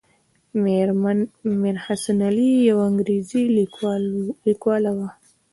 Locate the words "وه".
4.97-5.09